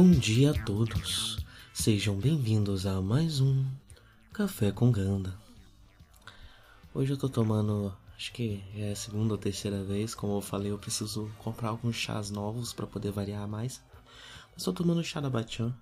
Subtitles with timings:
[0.00, 1.44] Bom dia a todos.
[1.74, 3.66] Sejam bem-vindos a mais um
[4.32, 5.36] Café com Ganda.
[6.94, 10.70] Hoje eu tô tomando, acho que é a segunda ou terceira vez, como eu falei,
[10.70, 13.82] eu preciso comprar alguns chás novos para poder variar mais.
[14.54, 15.74] Mas tô tomando chá da Batian.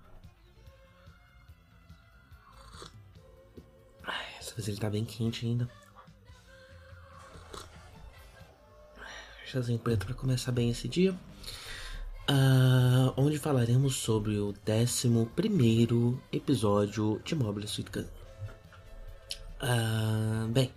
[4.39, 5.69] Essa vez ele tá bem quente ainda.
[9.45, 11.15] Chazinho preto para começar bem esse dia.
[12.29, 18.05] Uh, onde falaremos sobre o 11 episódio de Mobile Suit Gun.
[19.61, 20.69] Uh, bem,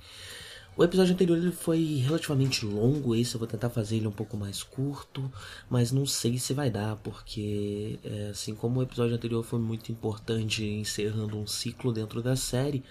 [0.76, 4.36] o episódio anterior ele foi relativamente longo, esse eu vou tentar fazer ele um pouco
[4.36, 5.30] mais curto,
[5.68, 9.90] mas não sei se vai dar, porque é, assim como o episódio anterior foi muito
[9.92, 12.84] importante encerrando um ciclo dentro da série,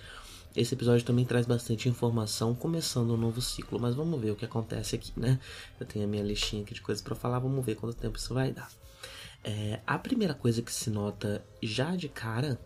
[0.56, 4.46] esse episódio também traz bastante informação, começando um novo ciclo, mas vamos ver o que
[4.46, 5.40] acontece aqui, né?
[5.80, 8.34] Eu tenho a minha listinha aqui de coisas para falar, vamos ver quanto tempo isso
[8.34, 8.70] vai dar.
[9.44, 12.60] É, a primeira coisa que se nota já de cara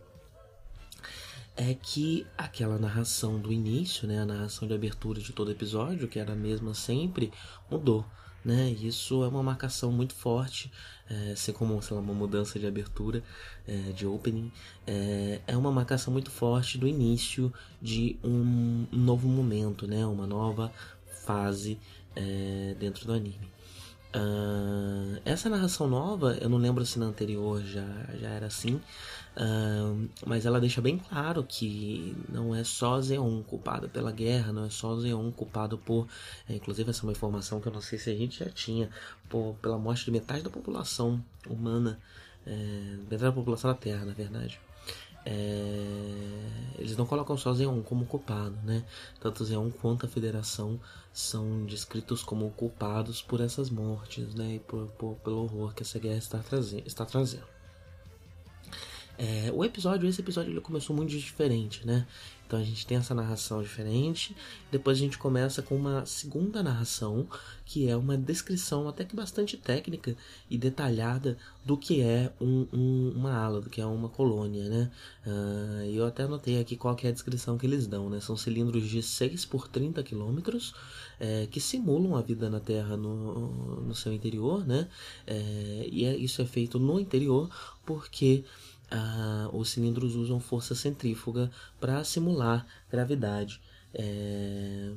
[1.55, 6.17] é que aquela narração do início, né, a narração de abertura de todo episódio, que
[6.17, 7.31] era a mesma sempre,
[7.69, 8.05] mudou
[8.43, 8.69] né?
[8.69, 10.71] Isso é uma marcação muito forte,
[11.09, 13.23] é, assim como sei lá, uma mudança de abertura,
[13.67, 14.51] é, de opening,
[14.85, 20.05] é, é uma marcação muito forte do início de um novo momento, né?
[20.05, 20.71] Uma nova
[21.25, 21.79] fase
[22.15, 23.51] é, dentro do anime.
[24.15, 27.83] Uh, essa narração nova, eu não lembro se na anterior já,
[28.19, 33.89] já era assim, uh, mas ela deixa bem claro que não é só Zeon culpado
[33.89, 36.07] pela guerra, não é só Zeon culpado por.
[36.47, 38.87] É, inclusive, essa é uma informação que eu não sei se a gente já tinha,
[39.27, 41.99] por, pela morte de metade da população humana,
[42.45, 42.51] é,
[43.09, 44.59] metade da população da Terra, na verdade.
[45.25, 48.83] É, eles não colocam só Zeon como culpado, né?
[49.19, 50.79] Tanto Zeon quanto a Federação
[51.13, 54.55] são descritos como culpados por essas mortes, né?
[54.55, 56.41] E por, por pelo horror que essa guerra está,
[56.85, 57.52] está trazendo.
[59.17, 62.05] É, o episódio, esse episódio, ele começou muito diferente, né?
[62.45, 64.35] Então a gente tem essa narração diferente,
[64.71, 67.27] depois a gente começa com uma segunda narração,
[67.65, 70.15] que é uma descrição até que bastante técnica
[70.49, 71.35] e detalhada
[71.65, 74.91] do que é um, um, uma ala, do que é uma colônia, né?
[75.25, 78.19] Uh, eu até anotei aqui qual é a descrição que eles dão, né?
[78.19, 80.75] São cilindros de 6 por 30 quilômetros,
[81.19, 84.87] é, que simulam a vida na Terra no, no seu interior, né?
[85.25, 87.49] É, e é, isso é feito no interior
[87.85, 88.43] porque
[88.93, 91.49] ah, os cilindros usam força centrífuga
[91.79, 93.59] para simular gravidade.
[93.95, 94.91] É,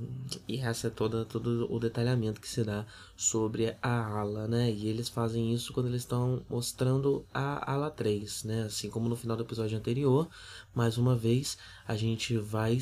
[0.49, 2.87] e essa é toda todo o detalhamento que se dá
[3.17, 4.71] sobre a ala, né?
[4.71, 8.63] E eles fazem isso quando eles estão mostrando a ala 3, né?
[8.65, 10.29] Assim como no final do episódio anterior,
[10.75, 12.79] mais uma vez a gente vai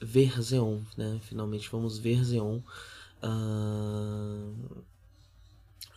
[0.00, 1.20] ver Zeon, né?
[1.22, 2.60] Finalmente vamos ver Zeon.
[3.22, 4.54] Uh,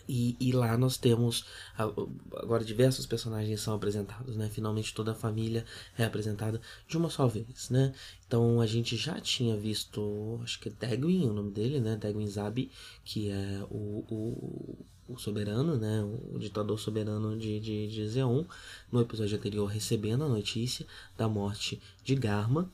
[0.07, 1.45] e, e, lá nós temos
[1.78, 4.50] agora diversos personagens são apresentados, né?
[4.50, 5.66] Finalmente toda a família
[5.97, 7.94] é apresentada de uma só vez, né?
[8.28, 11.95] Então a gente já tinha visto, acho que é Degwin o nome dele, né?
[11.95, 12.72] Degwin Zabi,
[13.03, 16.03] que é o, o, o soberano, né?
[16.33, 18.44] O ditador soberano de, de, de Zeon,
[18.91, 20.85] no episódio anterior recebendo a notícia
[21.18, 22.72] da morte de Garma.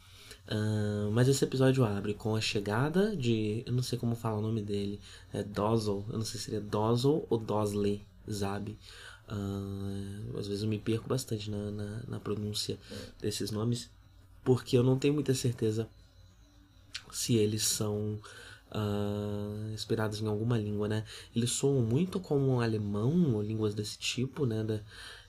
[0.50, 3.64] Uh, mas esse episódio abre com a chegada de.
[3.66, 5.00] Eu não sei como falar o nome dele.
[5.34, 6.06] É Dozzle.
[6.10, 8.78] Eu não sei se seria Dozzle ou Dosley Zab.
[9.30, 12.80] Uh, às vezes eu me perco bastante na, na, na, pronúncia
[13.20, 13.90] desses nomes.
[14.44, 15.90] Porque eu não tenho muita certeza
[17.12, 18.18] se eles são
[18.72, 21.04] uh, inspirados em alguma língua, né?
[21.36, 24.64] Eles soam muito como alemão ou línguas desse tipo, né?
[24.64, 24.80] Da,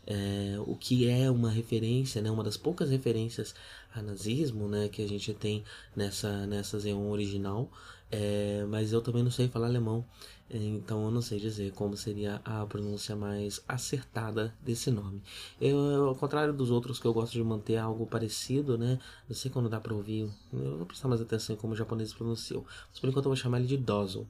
[0.08, 3.54] é, o que é uma referência, né, uma das poucas referências
[3.94, 5.62] a nazismo né, que a gente tem
[5.94, 7.70] nessa, nessa Xeon original,
[8.10, 10.02] é, mas eu também não sei falar alemão,
[10.50, 15.22] então eu não sei dizer como seria a pronúncia mais acertada desse nome.
[15.60, 19.50] Eu, ao contrário dos outros que eu gosto de manter algo parecido, né, não sei
[19.50, 22.98] quando dá para ouvir, eu vou prestar mais atenção em como o japonês pronunciou, mas
[22.98, 24.26] por enquanto eu vou chamar ele de Dozo.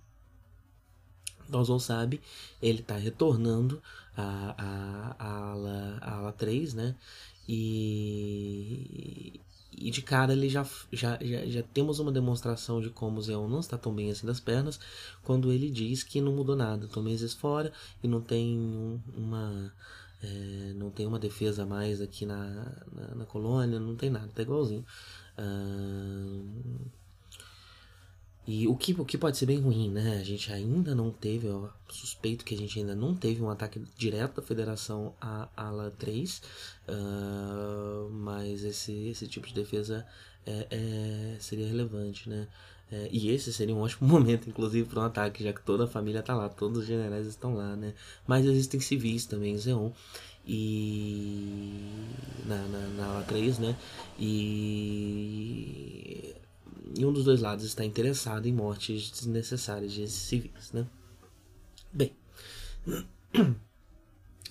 [1.48, 2.20] Dawson sabe,
[2.60, 3.80] ele está retornando
[4.18, 6.96] a, a, a, ala, a ala 3, né?
[7.48, 9.40] E,
[9.72, 13.48] e de cara ele já, já, já, já, temos uma demonstração de como o Zeon
[13.48, 14.80] não está tão bem assim das pernas,
[15.22, 17.72] quando ele diz que não mudou nada, estão meses fora
[18.02, 19.72] e não tem um, uma.
[20.20, 24.42] É, não tem uma defesa mais aqui na, na, na colônia, não tem nada, tá
[24.42, 24.84] igualzinho.
[25.38, 26.90] Uh,
[28.50, 30.16] e o que, o que pode ser bem ruim, né?
[30.18, 33.78] A gente ainda não teve, eu suspeito que a gente ainda não teve um ataque
[33.94, 36.40] direto da Federação à ala 3,
[36.88, 40.06] uh, mas esse, esse tipo de defesa
[40.46, 42.48] é, é, seria relevante, né?
[42.90, 45.86] É, e esse seria um ótimo momento, inclusive, para um ataque, já que toda a
[45.86, 47.92] família está lá, todos os generais estão lá, né?
[48.26, 49.90] Mas existem civis também Zeon.
[50.46, 51.82] e
[52.46, 53.76] na, na, na aula 3, né?
[54.18, 55.18] E,
[56.96, 60.86] e um dos dois lados está interessado em mortes desnecessárias de civis, né?
[61.92, 62.12] Bem,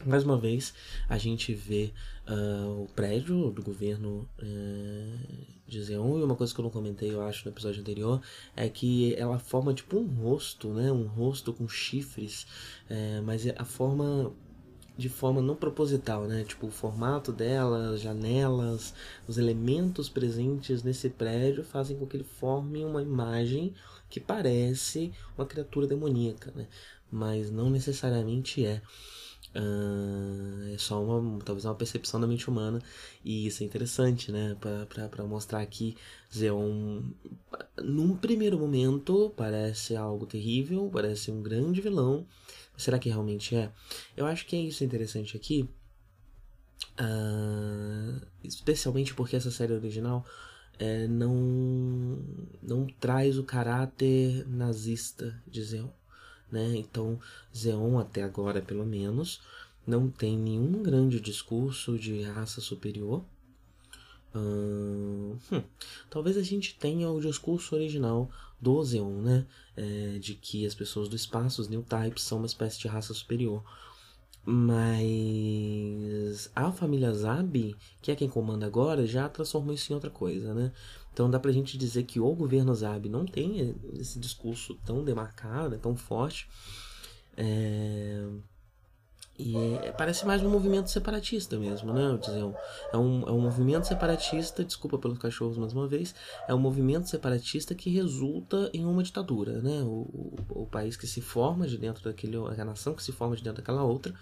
[0.05, 0.73] mais uma vez
[1.09, 1.91] a gente vê
[2.27, 7.11] uh, o prédio do governo uh, de Zeon e uma coisa que eu não comentei,
[7.11, 8.21] eu acho, no episódio anterior,
[8.55, 10.91] é que ela forma tipo um rosto, né?
[10.91, 12.43] Um rosto com chifres,
[12.89, 14.33] uh, mas a forma
[14.97, 16.43] de forma não proposital, né?
[16.43, 18.93] Tipo, o formato dela, as janelas,
[19.27, 23.73] os elementos presentes nesse prédio fazem com que ele forme uma imagem
[24.09, 26.67] que parece uma criatura demoníaca, né?
[27.11, 28.81] Mas não necessariamente é.
[29.55, 32.79] Uh, é só uma, talvez uma percepção da mente humana
[33.23, 34.55] e isso é interessante, né?
[34.59, 35.95] Para mostrar que
[36.35, 37.01] Zeon,
[37.81, 42.25] num primeiro momento, parece algo terrível, parece um grande vilão,
[42.77, 43.71] Será que realmente é?
[44.15, 45.67] Eu acho que é isso interessante aqui.
[46.99, 50.25] Uh, especialmente porque essa série original
[50.79, 52.19] é, não,
[52.61, 55.89] não traz o caráter nazista de Zeon.
[56.51, 56.75] Né?
[56.77, 57.19] Então,
[57.55, 59.41] Zeon, até agora pelo menos,
[59.85, 63.25] não tem nenhum grande discurso de raça superior.
[64.35, 65.63] Uh, hum,
[66.09, 69.45] talvez a gente tenha o discurso original do Zeon, né?
[69.75, 73.13] É, de que as pessoas do espaço, os New Types, são uma espécie de raça
[73.13, 73.63] superior.
[74.45, 80.53] Mas a família Zabi, que é quem comanda agora, já transformou isso em outra coisa,
[80.53, 80.71] né?
[81.11, 85.77] Então dá pra gente dizer que o governo Zabi não tem esse discurso tão demarcado,
[85.77, 86.47] tão forte.
[87.35, 88.25] É
[89.39, 92.17] e é, parece mais um movimento separatista mesmo, né?
[92.19, 92.39] Dizer,
[92.91, 96.15] é, um, é um movimento separatista, desculpa pelos cachorros mais uma vez,
[96.47, 99.81] é um movimento separatista que resulta em uma ditadura, né?
[99.83, 103.35] O, o, o país que se forma de dentro daquele, a nação que se forma
[103.35, 104.13] de dentro daquela outra,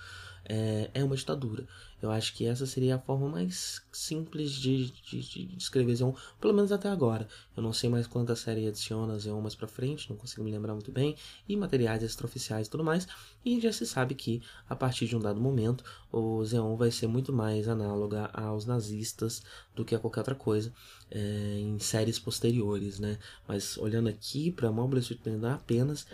[0.47, 1.67] é, é uma ditadura.
[2.01, 6.53] Eu acho que essa seria a forma mais simples de, de, de descrever Zeon, pelo
[6.53, 7.27] menos até agora.
[7.55, 10.73] Eu não sei mais quanta série adiciona Zeon mais pra frente, não consigo me lembrar
[10.73, 11.15] muito bem,
[11.47, 13.07] e materiais extraoficiais e tudo mais,
[13.43, 17.07] e já se sabe que, a partir de um dado momento, o Zeon vai ser
[17.07, 19.41] muito mais análoga aos nazistas
[19.75, 20.71] do que a qualquer outra coisa
[21.09, 23.17] é, em séries posteriores, né?
[23.47, 25.21] Mas olhando aqui para Mobile Suit
[25.51, 26.05] apenas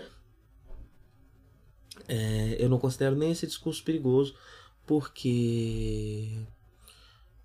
[2.08, 4.36] é, eu não considero nem esse discurso perigoso,
[4.86, 6.46] porque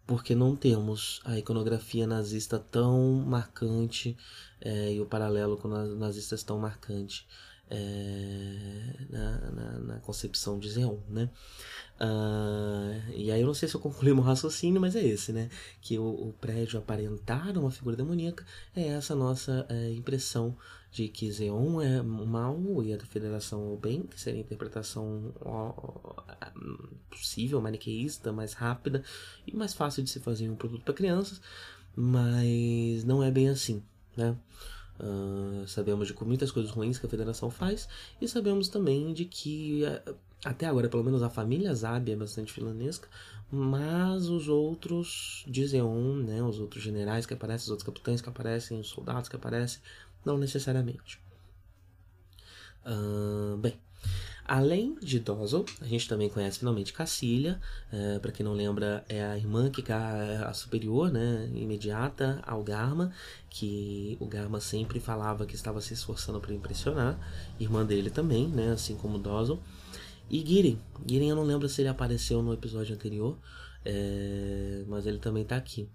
[0.06, 4.16] porque não temos a iconografia nazista tão marcante
[4.60, 7.26] é, e o paralelo com os nazistas tão marcante
[7.68, 11.28] é, na, na, na, concepção de Zeon, né?
[12.00, 15.48] Uh, e aí eu não sei se eu concluí meu raciocínio, mas é esse, né?
[15.80, 20.56] Que o, o prédio aparentar uma figura demoníaca é essa nossa é, impressão
[20.96, 25.34] de que Zeon é o mal e a Federação o bem, que seria a interpretação
[27.10, 29.04] possível, maniqueísta, mais rápida
[29.46, 31.38] e mais fácil de se fazer um produto para crianças,
[31.94, 33.82] mas não é bem assim,
[34.16, 34.34] né?
[34.98, 37.86] Uh, sabemos de muitas coisas ruins que a federação faz
[38.18, 42.50] e sabemos também de que uh, até agora pelo menos a família Zabi é bastante
[42.50, 43.06] filanesca
[43.50, 48.28] mas os outros de Zeon, né, os outros generais que aparecem, os outros capitães que
[48.28, 49.80] aparecem, os soldados que aparecem,
[50.24, 51.20] não necessariamente.
[52.84, 53.78] Uh, bem,
[54.48, 57.60] Além de Dozel, a gente também conhece finalmente Cacilha,
[57.92, 62.62] é, para quem não lembra, é a irmã que é a superior, né, imediata ao
[62.62, 63.12] Garma,
[63.50, 67.18] que o Garma sempre falava que estava se esforçando para impressionar,
[67.58, 69.58] irmã dele também, né, assim como Dozel.
[70.28, 73.38] E Girin, Girin eu não lembro se ele apareceu no episódio anterior,
[73.84, 75.88] é, mas ele também está aqui.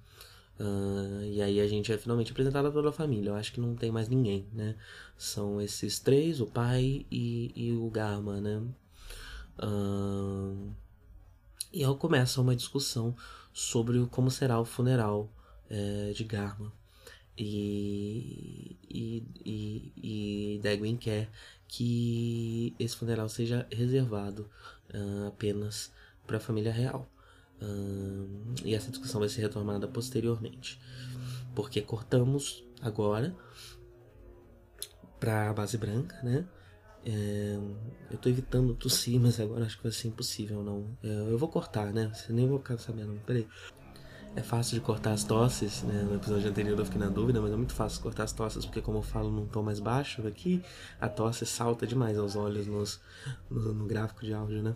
[0.60, 3.32] Uh, e aí a gente é finalmente apresentado a toda a família.
[3.32, 4.76] Eu acho que não tem mais ninguém, né?
[5.18, 8.62] São esses três, o pai e, e o Garma, né?
[9.58, 10.72] Uh,
[11.74, 13.16] e aí começa uma discussão
[13.54, 15.32] sobre como será o funeral
[15.70, 16.72] é, de Garma.
[17.38, 21.30] E, e, e, e quer
[21.74, 24.50] que esse funeral seja reservado
[24.94, 25.90] uh, apenas
[26.28, 27.10] para a família real
[28.64, 30.80] e essa discussão vai ser retomada posteriormente.
[31.56, 33.36] Porque cortamos agora
[35.20, 36.46] para a base branca, né?
[37.04, 37.58] É,
[38.12, 40.98] eu tô evitando tossir, mas agora acho que vai ser impossível, não.
[41.04, 42.12] É, eu vou cortar, né?
[42.14, 43.48] Você nem vou ficar sabendo, peraí.
[44.34, 46.04] É fácil de cortar as tosses, né?
[46.04, 48.82] No episódio anterior eu fiquei na dúvida, mas é muito fácil cortar as tosses, porque
[48.82, 50.64] como eu falo num tom mais baixo aqui,
[51.02, 53.02] a tosse salta demais aos olhos nos,
[53.50, 54.74] no, no gráfico de áudio, né?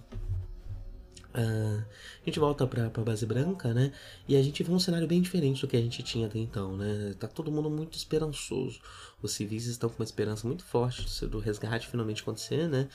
[1.35, 1.83] Uh,
[2.21, 3.93] a gente volta para a base branca, né?
[4.27, 6.75] E a gente vê um cenário bem diferente do que a gente tinha até então,
[6.75, 7.13] né?
[7.17, 8.79] Tá todo mundo muito esperançoso.
[9.21, 12.89] Os civis estão com uma esperança muito forte do resgate finalmente acontecer, né?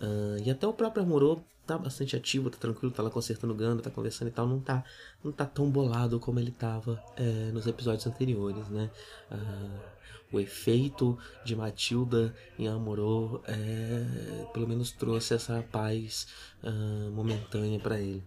[0.00, 3.82] Uh, e até o próprio Amorô tá bastante ativo, tá tranquilo, tá lá consertando Ganda,
[3.82, 4.84] tá conversando e tal, não tá,
[5.22, 8.90] não tá tão bolado como ele tava é, nos episódios anteriores, né?
[9.30, 9.94] Uh,
[10.32, 16.26] o efeito de Matilda em Amorô é, pelo menos trouxe essa paz
[16.62, 18.22] uh, momentânea para ele.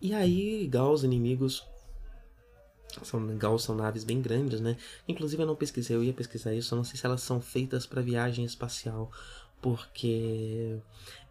[0.00, 1.64] E aí, Gauss, inimigos
[3.12, 4.76] são, Gauss são naves bem grandes, né?
[5.06, 7.86] Inclusive eu não pesquisei, eu ia pesquisar isso, eu não sei se elas são feitas
[7.86, 9.10] para viagem espacial,
[9.60, 10.78] porque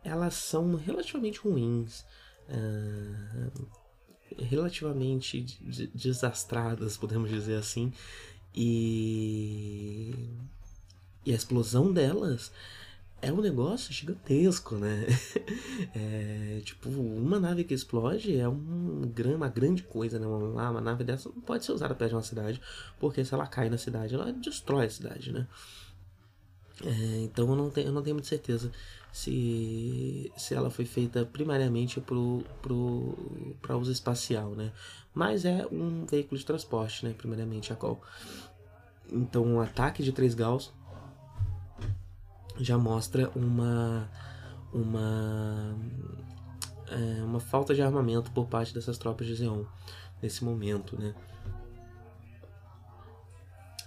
[0.03, 2.05] elas são relativamente ruins,
[2.47, 3.67] uh,
[4.37, 5.41] relativamente
[5.93, 7.91] desastradas, podemos dizer assim,
[8.55, 10.13] e,
[11.25, 12.51] e a explosão delas
[13.21, 15.05] é um negócio gigantesco, né?
[15.93, 20.25] É, tipo, uma nave que explode é um, uma grande coisa, né?
[20.25, 22.61] Uma, uma nave dessa não pode ser usada perto de uma cidade,
[22.99, 25.47] porque se ela cai na cidade, ela destrói a cidade, né?
[26.85, 28.71] É, então eu não, tenho, eu não tenho muita certeza
[29.11, 32.15] se, se ela foi feita primariamente para
[32.61, 33.17] pro,
[33.79, 34.71] uso espacial, né?
[35.13, 37.13] Mas é um veículo de transporte, né?
[37.17, 38.01] Primariamente a qual.
[39.11, 40.71] Então um ataque de 3 Gauss
[42.59, 44.09] já mostra uma
[44.73, 45.75] uma
[46.87, 49.63] é, uma falta de armamento por parte dessas tropas de Zeon
[50.21, 51.13] nesse momento, né?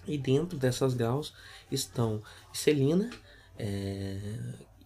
[0.07, 1.33] E dentro dessas Gauss
[1.71, 3.11] estão Celina
[3.59, 4.19] é,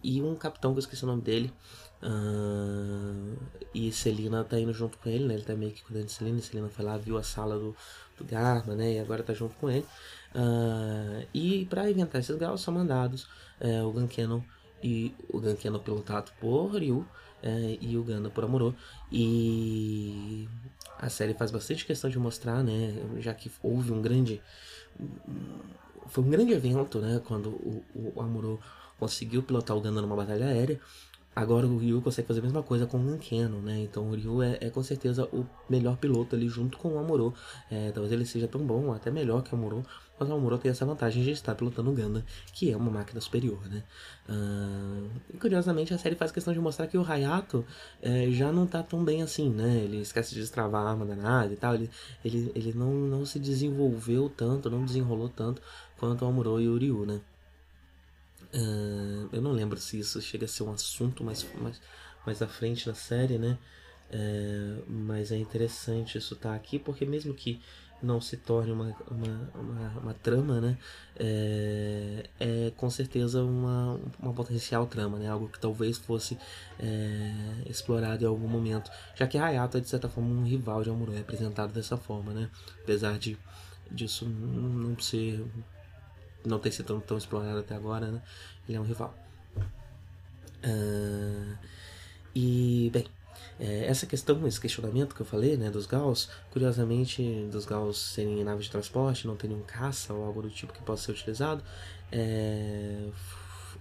[0.03, 1.53] e um capitão que eu esqueci o nome dele.
[2.01, 3.37] Uh,
[3.73, 5.33] e Celina tá indo junto com ele, né?
[5.33, 6.41] Ele tá meio que cuidando de Celina.
[6.41, 7.75] Celina foi lá, viu a sala do,
[8.17, 8.93] do Garma, né?
[8.93, 9.85] E agora tá junto com ele.
[10.33, 13.27] Uh, e para inventar esses graus são mandados
[13.61, 14.43] uh, o Gankeno
[14.83, 18.75] e o Gankeno pilotado por Ryu uh, e o Ganda por Amuro.
[19.11, 20.47] E
[20.97, 22.93] a série faz bastante questão de mostrar, né?
[23.19, 24.41] Já que houve um grande.
[26.07, 27.21] Foi um grande evento, né?
[27.25, 27.83] Quando o,
[28.15, 28.59] o Amuro
[28.99, 30.79] conseguiu pilotar o Ganda numa batalha aérea.
[31.35, 33.79] Agora o Ryu consegue fazer a mesma coisa com o Ankeno, né?
[33.79, 37.33] Então o Ryu é, é, com certeza o melhor piloto ali junto com o Amuro.
[37.71, 39.85] É, talvez ele seja tão bom, até melhor que o Amuro,
[40.19, 43.21] mas o Amuro tem essa vantagem de estar pilotando o Ganda, que é uma máquina
[43.21, 43.83] superior, né?
[44.27, 47.65] Uh, curiosamente a série faz questão de mostrar que o Hayato
[48.01, 49.77] é, já não tá tão bem assim, né?
[49.77, 51.89] Ele esquece de destravar a arma da nave e tal, ele,
[52.23, 55.61] ele, ele não, não se desenvolveu tanto, não desenrolou tanto
[55.97, 57.21] quanto o Amuro e o Ryu, né?
[58.53, 61.79] Uh, eu não lembro se isso chega a ser um assunto mais, mais,
[62.25, 63.57] mais à frente na série, né?
[64.11, 67.61] Uh, mas é interessante isso estar tá aqui, porque mesmo que
[68.01, 70.77] não se torne uma, uma, uma, uma trama, né?
[71.17, 75.27] É, é, com certeza uma, uma potencial trama, né?
[75.27, 76.37] Algo que talvez fosse
[76.79, 77.33] é,
[77.65, 78.89] explorado em algum momento.
[79.15, 82.33] Já que Hayato é de certa forma um rival de Amuro, é apresentado dessa forma,
[82.33, 82.49] né?
[82.83, 83.37] Apesar de
[83.91, 85.43] disso não ser
[86.45, 88.21] não ter sido tão, tão explorado até agora, né?
[88.67, 89.13] Ele é um rival.
[90.63, 91.57] Uh,
[92.35, 93.05] e, bem,
[93.59, 98.43] é, essa questão, esse questionamento que eu falei, né, dos Gauss, curiosamente, dos Gauss serem
[98.43, 101.61] naves de transporte, não terem um caça ou algo do tipo que possa ser utilizado,
[102.11, 103.09] é,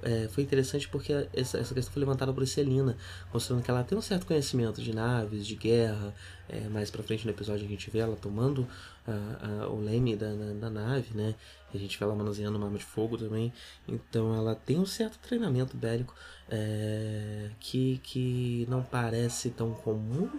[0.03, 2.97] é, foi interessante porque essa, essa questão foi levantada por Celina,
[3.33, 6.15] mostrando que ela tem um certo conhecimento de naves, de guerra.
[6.49, 8.67] É, mais pra frente no episódio a gente vê ela tomando
[9.07, 11.35] a, a, o leme da, da, da, nave, né?
[11.75, 13.53] A gente vê ela manuseando uma arma de fogo também.
[13.87, 16.15] Então ela tem um certo treinamento bélico
[16.49, 20.31] é, que, que não parece tão comum.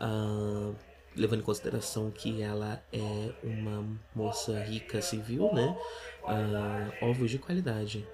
[0.00, 0.74] Uh,
[1.16, 5.76] levando em consideração que ela é uma moça rica civil, né?
[6.24, 8.04] Uh, ovos de qualidade.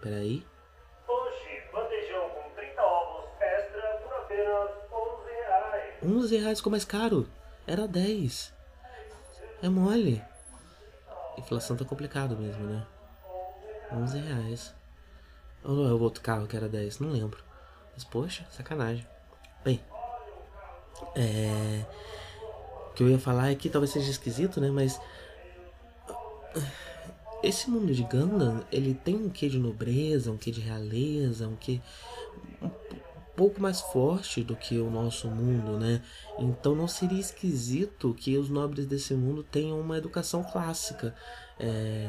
[0.00, 0.46] Peraí.
[1.06, 5.94] Hoje, bandejão com 30 ovos extra por apenas 11 reais.
[6.02, 7.28] 11 reais ficou mais caro.
[7.66, 8.54] Era 10.
[9.62, 10.22] É mole.
[11.36, 12.86] Inflação tá complicado mesmo, né?
[13.92, 14.74] 11 reais.
[15.62, 17.00] Ou é o outro carro que era 10?
[17.00, 17.42] Não lembro.
[17.92, 19.06] Mas, poxa, sacanagem.
[19.62, 19.84] Bem,
[21.14, 21.84] é...
[22.88, 24.70] O que eu ia falar é que talvez seja esquisito, né?
[24.70, 25.00] Mas
[27.42, 31.56] esse mundo de Gundam, ele tem um quê de nobreza, um quê de realeza, um
[31.56, 31.80] quê
[32.62, 32.70] um
[33.36, 36.02] pouco mais forte do que o nosso mundo, né?
[36.38, 41.14] Então não seria esquisito que os nobres desse mundo tenham uma educação clássica.
[41.58, 42.08] É...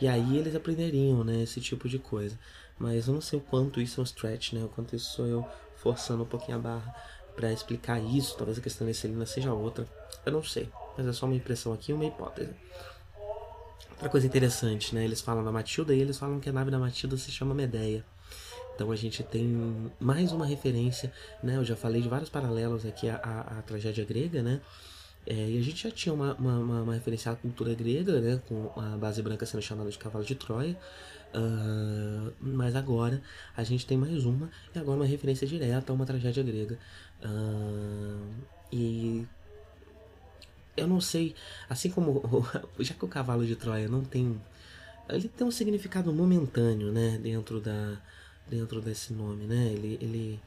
[0.00, 2.38] E aí eles aprenderiam, né, esse tipo de coisa.
[2.78, 4.64] Mas eu não sei o quanto isso é um stretch, né?
[4.64, 5.46] O quanto isso sou eu
[5.76, 6.94] forçando um pouquinho a barra
[7.36, 8.36] para explicar isso.
[8.36, 9.86] Talvez a questão da Celina seja outra.
[10.24, 10.68] Eu não sei.
[10.96, 12.52] Mas é só uma impressão aqui, uma hipótese.
[14.02, 15.04] Outra coisa interessante, né?
[15.04, 18.04] Eles falam da Matilda e eles falam que a nave da Matilda se chama Medeia.
[18.74, 21.56] Então a gente tem mais uma referência, né?
[21.56, 24.60] Eu já falei de vários paralelos aqui à, à, à tragédia grega, né?
[25.24, 28.42] É, e a gente já tinha uma, uma, uma, uma, referência à cultura grega, né,
[28.48, 30.76] com a base branca sendo chamada de cavalo de Troia.
[31.32, 33.22] Uh, mas agora
[33.56, 36.76] a gente tem mais uma, e agora uma referência direta a uma tragédia grega.
[37.24, 38.34] Uh,
[38.72, 39.24] e
[40.76, 41.34] eu não sei,
[41.68, 42.22] assim como
[42.80, 44.40] já que o cavalo de Troia não tem
[45.08, 47.98] ele tem um significado momentâneo, né, dentro da
[48.48, 49.72] dentro desse nome, né?
[49.72, 50.40] Ele ele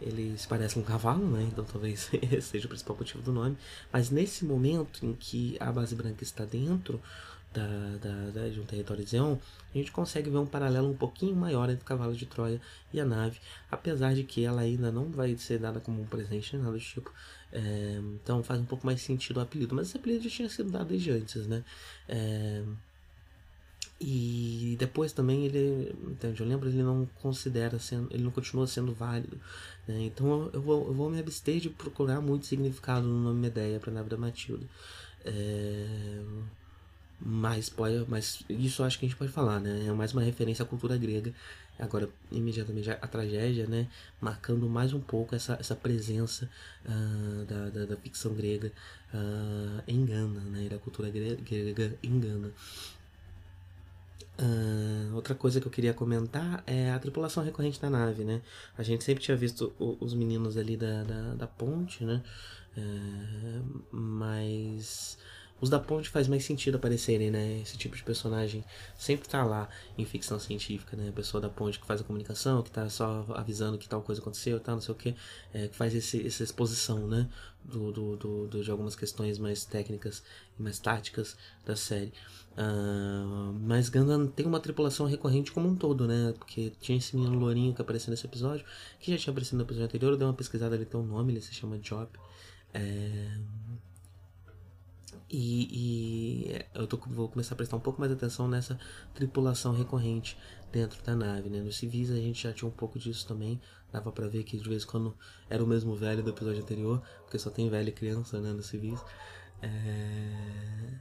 [0.00, 1.42] ele se parece um cavalo, né?
[1.50, 2.10] Então talvez
[2.42, 3.56] seja o principal motivo do nome.
[3.92, 7.00] Mas nesse momento em que a base branca está dentro
[7.52, 7.66] da,
[8.00, 9.36] da, da, de um território de Zeon,
[9.74, 12.60] a gente consegue ver um paralelo um pouquinho maior entre o cavalo de Troia
[12.92, 13.38] e a nave,
[13.70, 17.12] apesar de que ela ainda não vai ser dada como um presente nada do tipo.
[17.52, 20.70] É, então faz um pouco mais sentido o apelido, mas esse apelido já tinha sido
[20.70, 21.64] dado desde antes, né?
[22.08, 22.62] É,
[24.00, 26.40] e depois também ele, entende?
[26.40, 29.38] Eu lembro, ele não considera sendo, ele não continua sendo válido.
[29.86, 30.04] Né?
[30.04, 33.92] Então eu vou, eu vou me abster de procurar muito significado no nome Medeia para
[33.92, 34.64] nave da Matilda.
[35.22, 36.22] É,
[37.20, 39.86] mas, pode, mas isso acho que a gente pode falar, né?
[39.86, 41.34] É mais uma referência à cultura grega.
[41.78, 43.88] Agora, imediatamente, a tragédia, né?
[44.20, 46.48] Marcando mais um pouco essa, essa presença
[46.84, 48.72] uh, da, da, da, ficção grega
[49.14, 50.68] uh, engana, né?
[50.68, 52.52] Da cultura grega, grega engana.
[54.38, 58.40] Uh, outra coisa que eu queria comentar é a tripulação recorrente da nave, né?
[58.78, 62.22] A gente sempre tinha visto o, os meninos ali da, da, da ponte, né?
[62.76, 65.18] Uh, mas
[65.60, 67.60] os da ponte faz mais sentido aparecerem, né?
[67.60, 68.64] Esse tipo de personagem
[68.98, 71.10] sempre tá lá em ficção científica, né?
[71.10, 74.20] A pessoa da ponte que faz a comunicação, que tá só avisando que tal coisa
[74.20, 75.14] aconteceu, tal, não sei o que,
[75.52, 77.28] é, que faz esse, essa exposição, né?
[77.62, 80.22] Do, do, do, do, de algumas questões mais técnicas
[80.58, 82.12] e mais táticas da série.
[82.52, 86.32] Uh, mas Gundam tem uma tripulação recorrente como um todo, né?
[86.38, 88.64] Porque tinha esse menino lourinho que apareceu nesse episódio,
[88.98, 91.34] que já tinha aparecido no episódio anterior, eu dei uma pesquisada, ele tem um nome,
[91.34, 92.08] ele se chama Job.
[92.72, 93.38] É
[95.30, 98.78] e, e eu tô, vou começar a prestar um pouco mais atenção nessa
[99.14, 100.36] tripulação recorrente
[100.72, 101.60] dentro da nave, né?
[101.60, 103.60] Nos civis a gente já tinha um pouco disso também.
[103.92, 105.16] Dava pra ver que de vez em quando
[105.48, 108.66] era o mesmo velho do episódio anterior, porque só tem velho e criança, né, nos
[108.66, 109.00] civis.
[109.62, 110.98] É...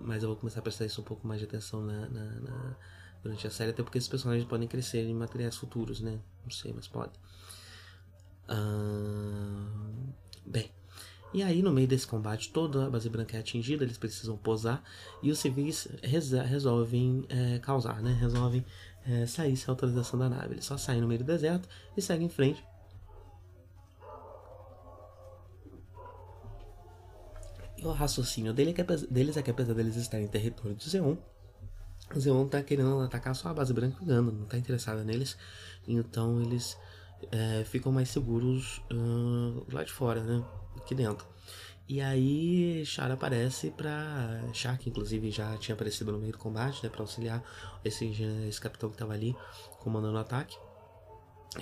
[0.00, 2.76] Mas eu vou começar a prestar isso um pouco mais de atenção na, na, na...
[3.22, 6.18] durante a série, até porque esses personagens podem crescer em materiais futuros, né?
[6.42, 7.12] Não sei, mas podem.
[10.46, 10.70] Bem,
[11.32, 14.82] e aí, no meio desse combate, toda a base branca é atingida, eles precisam posar
[15.22, 15.86] e os civis
[16.46, 18.16] resolvem é, causar, né?
[18.20, 18.64] Resolvem
[19.06, 20.54] é, sair sem autorização da nave.
[20.54, 22.64] Eles só saem no meio do deserto e seguem em frente.
[27.78, 30.88] E o raciocínio dele é que, deles é que, apesar deles estarem em território de
[30.88, 31.16] Zeon,
[32.18, 35.36] Zeon tá querendo atacar só a base branca jogando, não tá interessada neles.
[35.86, 36.76] Então eles
[37.30, 40.44] é, ficam mais seguros uh, lá de fora, né?
[40.90, 41.26] Aqui dentro.
[41.88, 44.42] E aí Char aparece pra.
[44.52, 46.88] Char, que inclusive já tinha aparecido no meio do combate, né?
[46.88, 47.42] Pra auxiliar
[47.84, 48.06] esse,
[48.48, 49.34] esse capitão que tava ali
[49.80, 50.56] comandando o ataque.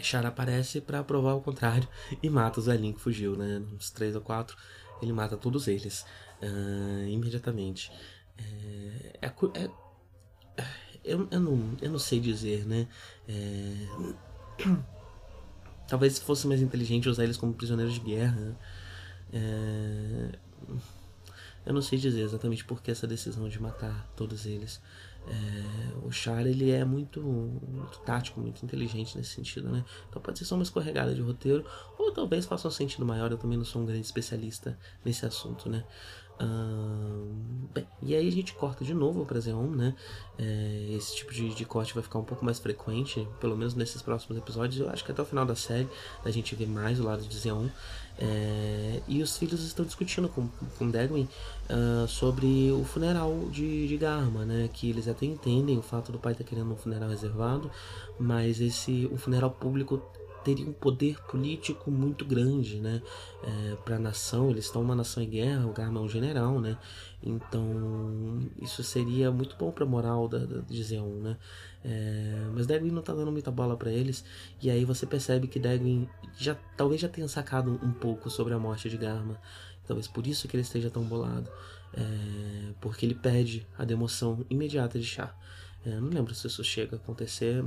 [0.02, 1.88] Char aparece para provar o contrário
[2.22, 3.62] e mata o Zelin que fugiu, né?
[3.74, 4.56] Uns três ou quatro,
[5.00, 6.04] ele mata todos eles
[6.42, 7.90] uh, imediatamente.
[8.36, 10.64] É, é, é,
[11.04, 12.86] eu, eu, não, eu não sei dizer, né?
[13.26, 13.86] É,
[15.88, 18.36] talvez fosse mais inteligente usar eles como prisioneiros de guerra.
[18.36, 18.54] Né?
[19.32, 20.30] É...
[21.66, 24.80] Eu não sei dizer exatamente por que essa decisão de matar todos eles.
[25.26, 26.06] É...
[26.06, 29.84] O Char ele é muito, muito tático, muito inteligente nesse sentido, né?
[30.08, 31.64] Então pode ser só uma escorregada de roteiro,
[31.98, 33.30] ou talvez faça um sentido maior.
[33.30, 35.84] Eu também não sou um grande especialista nesse assunto, né?
[37.74, 39.94] bem, e aí a gente corta de novo para Xeon, né?
[40.38, 44.00] É, esse tipo de, de, corte vai ficar um pouco mais frequente, pelo menos nesses
[44.02, 44.80] próximos episódios.
[44.80, 45.88] Eu acho que até o final da série
[46.24, 47.68] a gente vê mais o lado de Xeon.
[48.20, 51.28] É, e os filhos estão discutindo com, com Dagwin
[51.70, 54.68] uh, sobre o funeral de, de Garma, né?
[54.72, 57.70] Que eles até entendem o fato do pai estar tá querendo um funeral reservado,
[58.18, 60.02] mas esse um funeral público
[60.48, 63.02] teria um poder político muito grande, né,
[63.42, 64.48] é, para a nação.
[64.48, 66.78] Eles estão uma nação em guerra, o Garma é um general, né,
[67.22, 71.36] então isso seria muito bom para a moral da, da, de Zeon, né.
[71.84, 74.24] É, mas Dagwin não tá dando muita bola para eles
[74.60, 78.52] e aí você percebe que Dagwin já talvez já tenha sacado um, um pouco sobre
[78.54, 79.40] a morte de Garma.
[79.86, 81.50] Talvez por isso que ele esteja tão bolado,
[81.92, 85.34] é, porque ele pede a demoção imediata de Chá.
[85.84, 87.62] É, não lembro se isso chega a acontecer,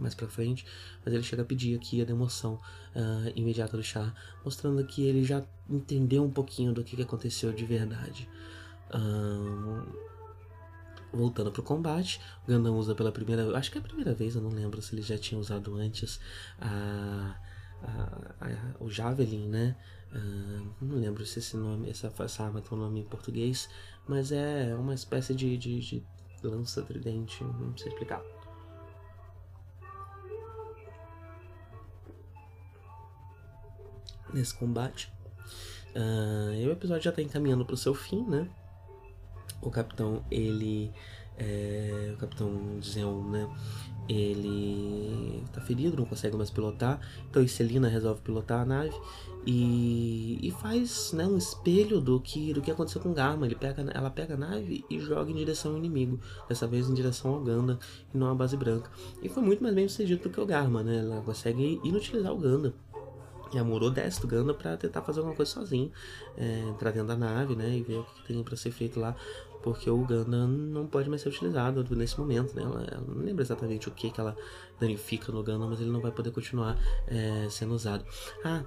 [0.00, 0.64] mais pra frente,
[1.04, 2.54] mas ele chega a pedir aqui a demoção
[2.94, 7.52] uh, imediata do chá, mostrando que ele já entendeu um pouquinho do que, que aconteceu
[7.52, 8.28] de verdade.
[8.94, 9.86] Uh,
[11.12, 14.50] voltando pro combate, Gundam usa pela primeira acho que é a primeira vez, eu não
[14.50, 16.20] lembro se ele já tinha usado antes
[16.60, 17.36] a,
[17.82, 19.76] a a, o Javelin, né?
[20.12, 23.68] Uh, não lembro se esse nome, essa, essa arma tem um nome em português,
[24.08, 26.04] mas é uma espécie de, de, de
[26.42, 28.22] lança tridente, não sei explicar.
[34.32, 35.12] Nesse combate.
[35.94, 38.48] Uh, e o episódio já está encaminhando para o seu fim, né?
[39.60, 40.92] O capitão, ele.
[41.36, 43.48] É, o capitão Zeon, né?
[44.08, 47.00] Ele tá ferido, não consegue mais pilotar.
[47.28, 48.94] Então Celina resolve pilotar a nave
[49.46, 53.46] e, e faz né, um espelho do que, do que aconteceu com Garma.
[53.46, 56.94] Ele pega, ela pega a nave e joga em direção ao inimigo, dessa vez em
[56.94, 57.78] direção ao Ganda
[58.12, 58.90] e não à base branca.
[59.22, 60.98] E foi muito mais bem sucedido do que o Garma, né?
[60.98, 62.74] Ela consegue inutilizar o Ganda.
[63.52, 65.90] E a Moro desce do Ganda pra tentar fazer alguma coisa sozinho,
[66.36, 67.68] é, entrar dentro da nave, né?
[67.76, 69.16] E ver o que, tem para ser feito lá
[69.62, 72.62] porque o Gundam não pode mais ser utilizado nesse momento, né?
[72.62, 74.36] Ela, ela não lembra exatamente o que, que ela
[74.78, 78.04] danifica no Gundam, mas ele não vai poder continuar é, sendo usado.
[78.42, 78.64] Ah,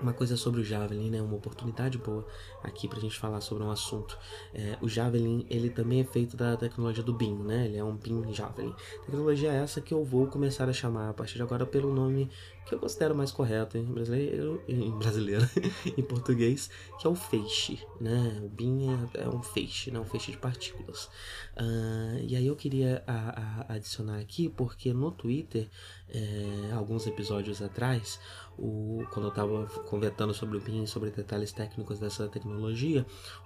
[0.00, 1.22] uma coisa sobre o Javelin, né?
[1.22, 2.26] Uma oportunidade boa
[2.64, 4.18] aqui pra gente falar sobre um assunto.
[4.52, 7.66] É, o Javelin, ele também é feito da tecnologia do BIM, né?
[7.66, 8.74] Ele é um BIM Javelin.
[9.04, 12.30] Tecnologia essa que eu vou começar a chamar a partir de agora pelo nome
[12.66, 15.46] que eu considero mais correto em brasileiro, em, brasileiro,
[15.96, 18.40] em português, que é o feixe, né?
[18.42, 20.00] O BIM é, é um feixe, né?
[20.00, 21.10] Um feixe de partículas.
[21.56, 25.68] Uh, e aí eu queria a, a adicionar aqui, porque no Twitter,
[26.08, 28.18] é, alguns episódios atrás,
[28.58, 32.53] o, quando eu estava conversando sobre o BIM, sobre detalhes técnicos dessa tecnologia,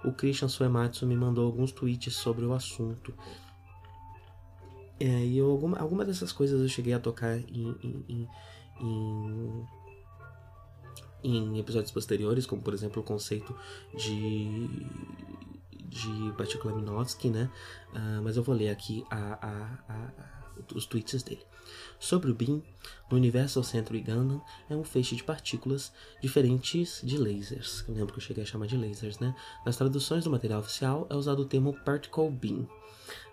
[0.03, 3.13] o Christian Suematsu me mandou alguns tweets sobre o assunto.
[4.99, 8.27] É, e eu, alguma, alguma dessas coisas eu cheguei a tocar em, em,
[8.81, 9.65] em,
[11.23, 13.55] em, episódios posteriores, como por exemplo o conceito
[13.95, 14.67] de,
[15.87, 16.33] de
[16.75, 17.49] Minovsky, né?
[17.93, 20.11] Uh, mas eu vou ler aqui a, a, a,
[20.75, 21.48] os tweets dele.
[21.99, 22.63] Sobre o BIM,
[23.11, 27.83] no Universal Century Gundam é um feixe de partículas diferentes de lasers.
[27.87, 29.35] Eu lembro que eu cheguei a chamar de lasers, né?
[29.65, 32.67] Nas traduções do material oficial é usado o termo Particle Beam.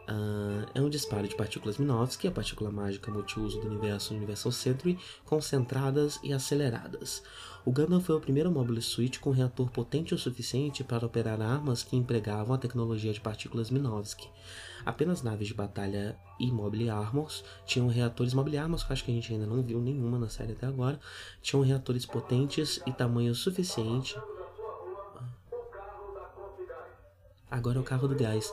[0.09, 4.99] Uh, é um disparo de partículas Minovsky, a partícula mágica multiuso do universo Universal Century,
[5.25, 7.25] concentradas e aceleradas.
[7.64, 11.83] O Gundam foi o primeiro Mobile Suit com reator potente o suficiente para operar armas
[11.83, 14.29] que empregavam a tecnologia de partículas Minovsky.
[14.85, 19.14] Apenas naves de batalha e Mobile Armors tinham reatores Mobile Armors, que acho que a
[19.14, 21.01] gente ainda não viu nenhuma na série até agora,
[21.42, 24.16] tinham reatores potentes e tamanho suficiente.
[27.51, 28.53] Agora é o carro do gás.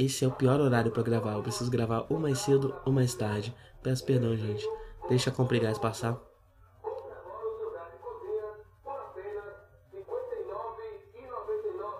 [0.00, 1.34] Esse é o pior horário para gravar.
[1.34, 3.54] Eu preciso gravar ou mais cedo ou mais tarde.
[3.82, 4.66] Peço perdão, gente.
[5.10, 6.18] Deixa a compra gás passar.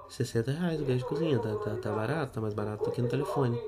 [0.08, 3.02] 60 reais o gás de cozinha, tá, tá, tá barato, tá mais barato do que
[3.02, 3.62] no telefone.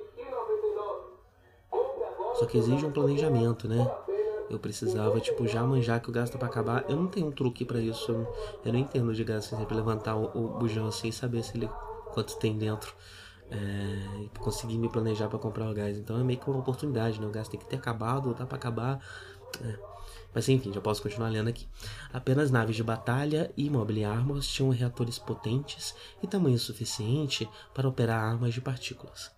[2.36, 3.86] Só que exige um planejamento, né?
[4.48, 6.86] Eu precisava, tipo, já manjar que o gás tá pra acabar.
[6.88, 8.26] Eu não tenho um truque para isso.
[8.64, 11.54] Eu não entendo de gás, assim, sempre levantar o, o bujão assim e saber se
[11.58, 11.68] ele,
[12.14, 12.94] quanto tem dentro.
[13.54, 15.98] É, conseguir me planejar para comprar o gás.
[15.98, 17.26] Então é meio que uma oportunidade, né?
[17.26, 18.98] O gás tem que ter acabado, tá pra acabar.
[19.62, 19.78] É.
[20.34, 21.66] Mas enfim, já posso continuar lendo aqui.
[22.12, 28.24] Apenas naves de batalha e Mobile Armors tinham reatores potentes e tamanho suficiente para operar
[28.24, 29.30] armas de partículas.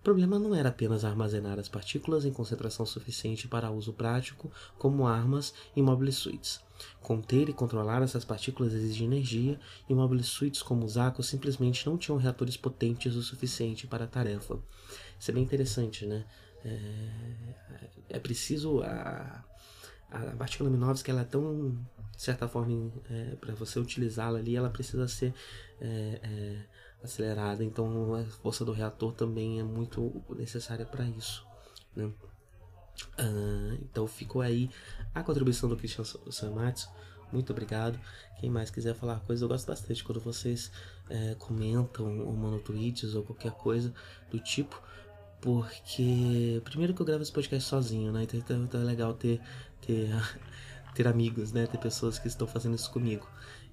[0.00, 5.06] O problema não era apenas armazenar as partículas em concentração suficiente para uso prático, como
[5.06, 6.60] armas e mobile suites.
[7.00, 11.96] Conter e controlar essas partículas exige energia, e mobile suites como os Akos simplesmente não
[11.96, 14.58] tinham reatores potentes o suficiente para a tarefa.
[15.18, 16.24] Isso é bem interessante, né?
[16.64, 17.08] É,
[18.10, 19.44] é preciso a,
[20.10, 21.70] a partícula Minovsky ela é tão,
[22.14, 25.32] de certa forma, é, para você utilizá-la ali, ela precisa ser
[25.80, 26.56] é, é,
[27.02, 27.64] acelerada.
[27.64, 31.46] Então a força do reator também é muito necessária para isso.
[31.94, 32.10] Né?
[33.18, 34.70] Ah, então ficou aí
[35.14, 36.88] a contribuição do Christian Samatsu.
[37.32, 37.98] Muito obrigado.
[38.40, 40.70] Quem mais quiser falar coisas, eu gosto bastante quando vocês
[41.08, 43.94] é, comentam ou mandam tweets ou qualquer coisa
[44.30, 44.82] do tipo
[45.40, 48.24] porque primeiro que eu gravo esse podcast sozinho, né?
[48.24, 49.40] Então, então, então é legal ter
[49.80, 50.10] ter,
[50.94, 51.66] ter amigos, né?
[51.66, 53.26] Ter pessoas que estão fazendo isso comigo.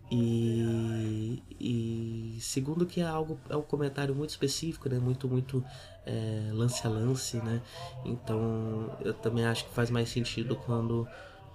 [0.09, 4.99] E, e segundo que é algo é um comentário muito específico, né?
[4.99, 5.63] Muito muito
[6.05, 7.61] é, lance a lance, né?
[8.05, 11.07] Então eu também acho que faz mais sentido quando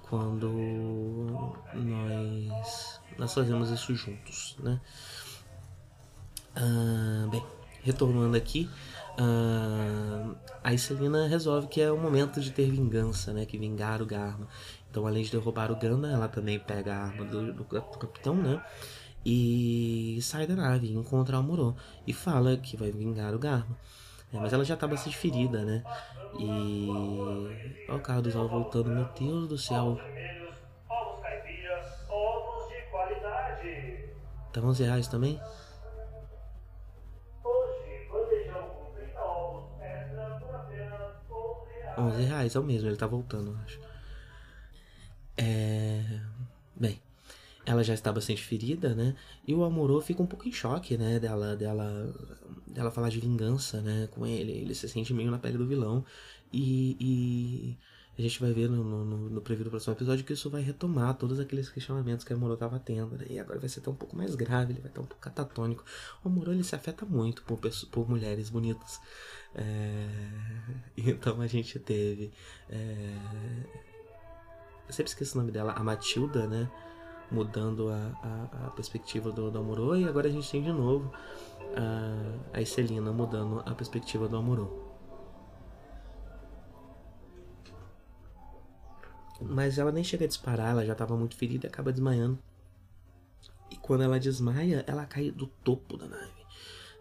[0.03, 4.79] quando nós nós fazemos isso juntos, né?
[6.55, 7.43] Ah, bem,
[7.83, 8.69] retornando aqui,
[9.13, 10.35] Uh,
[10.65, 13.45] a Celina resolve que é o momento de ter vingança, né?
[13.45, 14.49] Que vingar o Garma.
[14.93, 18.37] Então, além de derrubar o Ganda, ela também pega a arma do, do, do capitão,
[18.37, 18.63] né?
[19.25, 21.75] E sai da nave, encontra o Muro
[22.07, 23.75] e fala que vai vingar o Garma.
[24.31, 25.83] É, mas ela já tá bastante ferida, né?
[26.39, 26.91] E.
[27.89, 29.99] Olha o carro do Zal voltando, meu Deus do céu.
[34.53, 35.41] Tá 11 reais também?
[37.43, 41.99] Hoje, bandejão com 30 ovos extra por apenas 11 reais.
[41.99, 43.92] 11 reais, é o mesmo, ele tá voltando, acho.
[45.43, 46.21] É.
[46.77, 47.01] Bem,
[47.67, 49.15] ela já está bastante ferida, né?
[49.47, 51.19] E o Amorô fica um pouco em choque, né?
[51.19, 52.15] Dela, dela,
[52.67, 54.09] dela falar de vingança, né?
[54.13, 54.53] Com ele.
[54.53, 56.05] Ele se sente meio na pele do vilão.
[56.53, 57.79] E, e
[58.19, 61.15] a gente vai ver no, no, no preview do próximo episódio que isso vai retomar
[61.15, 63.17] todos aqueles questionamentos que o Amorô estava tendo.
[63.17, 63.27] Né?
[63.31, 65.85] E agora vai ser até um pouco mais grave, ele vai estar um pouco catatônico.
[66.25, 67.59] O Amorô ele se afeta muito por,
[67.91, 69.01] por mulheres bonitas.
[69.55, 70.09] É...
[70.97, 72.33] Então a gente teve.
[72.69, 73.92] É...
[74.93, 76.71] Eu sempre esqueço o nome dela, a Matilda, né?
[77.31, 79.97] Mudando a, a, a perspectiva do, do Amorô.
[79.97, 81.11] E agora a gente tem de novo
[81.75, 84.69] a, a Escelina mudando a perspectiva do Amorô.
[89.41, 92.39] Mas ela nem chega a disparar, ela já estava muito ferida e acaba desmaiando.
[93.71, 96.42] E quando ela desmaia, ela cai do topo da nave.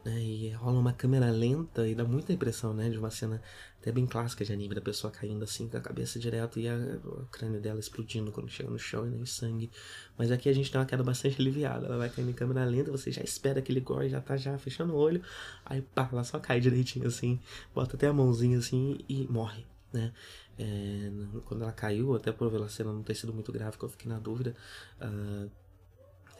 [0.04, 0.20] Né?
[0.20, 2.90] E rola uma câmera lenta e dá muita impressão, né?
[2.90, 3.42] De uma cena
[3.80, 6.76] até bem clássica de anime, da pessoa caindo assim com a cabeça direto e a,
[7.04, 9.70] o crânio dela explodindo quando chega no chão e nem sangue.
[10.18, 11.86] Mas aqui a gente tem uma queda bastante aliviada.
[11.86, 14.94] Ela vai caindo em câmera lenta, você já espera aquele gore, já tá já fechando
[14.94, 15.22] o olho.
[15.66, 17.40] Aí pá, ela só cai direitinho assim,
[17.74, 19.66] bota até a mãozinha assim e morre.
[19.94, 20.14] Né?
[20.58, 21.12] É,
[21.46, 24.10] quando ela caiu, até por a cena não ter sido muito grave, que eu fiquei
[24.12, 24.56] na dúvida.
[25.02, 25.50] Uh,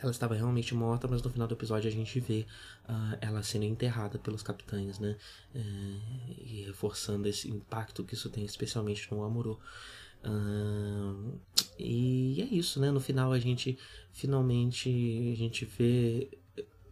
[0.02, 2.46] ela estava realmente morta, mas no final do episódio a gente vê
[2.90, 5.16] uh, ela sendo enterrada pelos capitães, né?
[5.54, 9.60] É, e reforçando esse impacto que isso tem, especialmente no Amorô.
[10.24, 11.40] Uh,
[11.78, 12.90] e é isso, né?
[12.90, 13.78] No final a gente
[14.12, 14.90] finalmente
[15.34, 16.30] a gente vê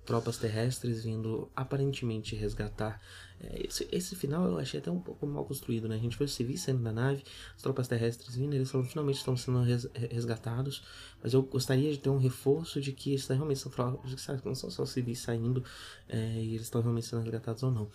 [0.06, 3.02] tropas terrestres vindo aparentemente resgatar.
[3.42, 5.96] É, esse, esse, final eu achei até um pouco mal construído, né?
[5.96, 7.24] A gente vê os civis saindo da nave,
[7.56, 10.84] as tropas terrestres vindo, eles finalmente estão sendo res, resgatados,
[11.24, 14.56] mas eu gostaria de ter um reforço de que isso realmente são tropas, que não
[14.56, 15.64] são só civis saindo
[16.08, 17.90] é, e eles estão realmente sendo resgatados ou não.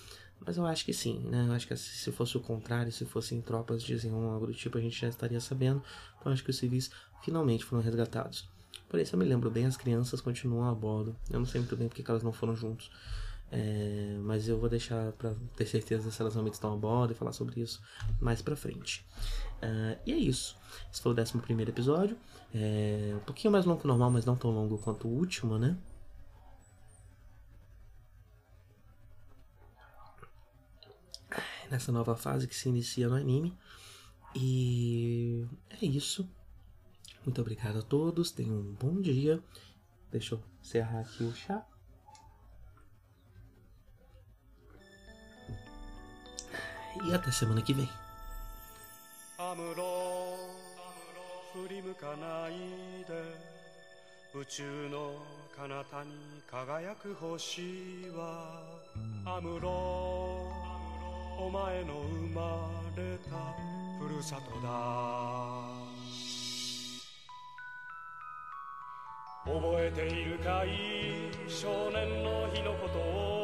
[0.47, 1.47] Mas eu acho que sim, né?
[1.49, 4.81] Eu acho que se fosse o contrário, se fossem tropas diziam algo do tipo, a
[4.81, 5.83] gente já estaria sabendo.
[6.21, 6.91] Então acho que os civis
[7.23, 8.47] finalmente foram resgatados.
[8.89, 11.17] Por isso eu me lembro bem, as crianças continuam a bordo.
[11.31, 12.91] Eu não sei muito bem porque elas não foram juntos.
[13.57, 17.15] É, mas eu vou deixar para ter certeza se elas realmente estão a bordo e
[17.15, 17.81] falar sobre isso
[18.21, 19.07] mais pra frente.
[19.63, 20.57] Uh, e é isso.
[20.93, 21.39] Esse foi o 11
[21.69, 22.19] episódio.
[22.53, 25.57] É, um pouquinho mais longo que o normal, mas não tão longo quanto o último,
[25.57, 25.79] né?
[31.71, 33.57] Nessa nova fase que se inicia no anime.
[34.35, 36.29] E é isso.
[37.25, 39.41] Muito obrigado a todos, tenham um bom dia.
[40.11, 41.65] Deixa eu encerrar aqui o chá.
[47.03, 47.89] E até semana que vem.
[51.55, 53.15] 振り向かないで
[54.35, 55.13] 宇宙の
[55.57, 58.61] 彼方に輝く星は
[59.25, 59.71] アムロ
[61.39, 63.55] お前の生まれた
[64.05, 65.71] ふるさとだ
[69.45, 73.44] 覚えているかい少年の日のことを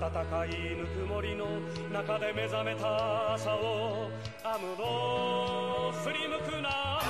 [0.00, 1.46] 暖かいぬくもりの
[1.92, 4.10] 中で目覚めた朝を
[4.42, 7.00] アムロ振り向くな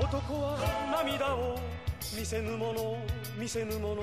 [0.00, 0.56] 男は
[1.04, 1.58] 涙を
[2.18, 2.96] 見せぬもの
[3.38, 4.02] 見せぬもの。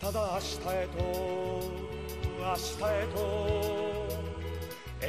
[0.00, 1.02] ただ明日へと
[2.38, 3.88] 明日へと。
[5.00, 5.06] 永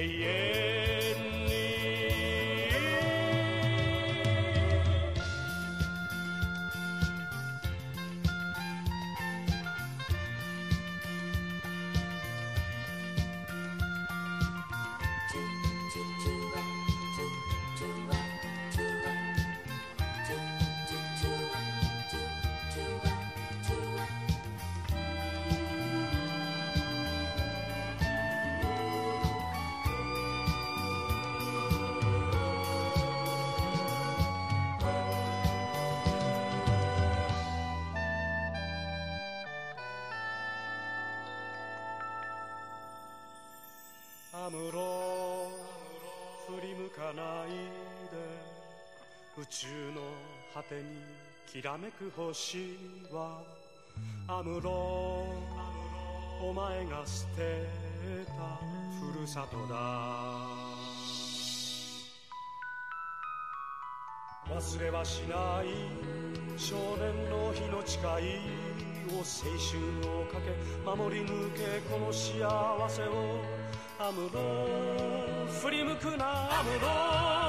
[1.15, 1.18] 遠
[16.23, 16.28] to
[50.69, 50.83] てに
[51.51, 52.77] きらめく星
[53.11, 53.41] は
[54.27, 55.25] アムロ
[56.47, 57.65] お前が捨て
[58.27, 58.59] た
[59.03, 60.45] ふるさとだ。
[64.55, 65.67] 忘れはしない
[66.57, 68.03] 少年の日の誓い
[69.11, 70.53] を青春をかけ
[70.85, 73.41] 守り抜けこの幸せを
[73.99, 74.39] アムロ
[75.61, 77.48] 振り向くなアムロ。